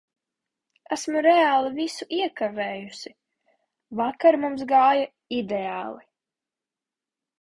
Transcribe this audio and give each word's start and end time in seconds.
Esmu 0.95 1.21
reāli 1.25 1.69
visu 1.75 2.07
iekavējusi. 2.19 3.13
Vakar 4.01 4.39
mums 4.47 4.67
gāja 4.73 5.07
ideāli! 5.41 6.05